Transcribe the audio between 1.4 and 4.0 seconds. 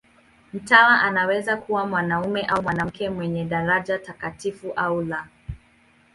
kuwa mwanamume au mwanamke, mwenye daraja